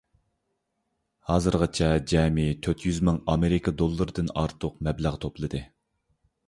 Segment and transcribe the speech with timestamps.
[1.31, 5.65] ھازىرغىچە جەمئىي تۆت يۈز مىڭ ئامېرىكا دوللىرىدىن ئارتۇق مەبلەغ توپلىدى.